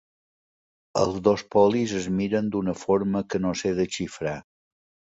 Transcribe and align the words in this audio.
Els 1.01 1.19
dos 1.27 1.43
polis 1.57 1.95
es 2.01 2.09
miren 2.17 2.51
d'una 2.57 2.77
forma 2.87 3.25
que 3.31 3.45
no 3.47 3.57
sé 3.63 3.77
desxifrar. 3.83 4.39